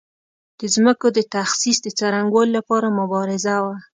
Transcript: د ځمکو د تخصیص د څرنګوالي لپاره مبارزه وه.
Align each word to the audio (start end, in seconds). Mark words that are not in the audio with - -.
د 0.59 0.61
ځمکو 0.75 1.07
د 1.17 1.19
تخصیص 1.35 1.77
د 1.83 1.87
څرنګوالي 1.97 2.51
لپاره 2.57 2.95
مبارزه 2.99 3.55
وه. 3.63 3.75